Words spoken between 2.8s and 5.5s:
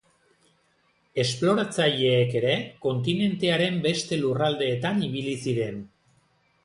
kontinentearen beste lurraldeetan ibili